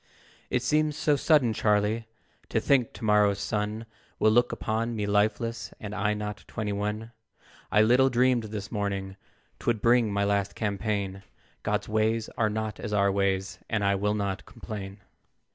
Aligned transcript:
"It 0.49 0.63
seems 0.63 0.97
so 0.97 1.15
sudden, 1.15 1.53
Charlie, 1.53 2.07
To 2.49 2.59
think 2.59 2.91
to 2.93 3.05
morrow's 3.05 3.37
sun 3.37 3.85
Will 4.17 4.31
look 4.31 4.51
upon 4.51 4.95
me 4.95 5.05
lifeless, 5.05 5.75
And 5.79 5.93
I 5.93 6.15
not 6.15 6.43
twenty 6.47 6.73
one! 6.73 7.11
I 7.71 7.83
little 7.83 8.09
dreamed 8.09 8.45
this 8.45 8.71
morning, 8.71 9.15
Twould 9.59 9.79
bring 9.79 10.11
my 10.11 10.23
last 10.23 10.55
campaign; 10.55 11.21
God's 11.61 11.87
ways 11.87 12.29
are 12.35 12.49
not 12.49 12.79
as 12.79 12.93
our 12.93 13.11
ways, 13.11 13.59
And 13.69 13.83
I 13.83 13.93
will 13.93 14.15
not 14.15 14.43
complain. 14.47 15.01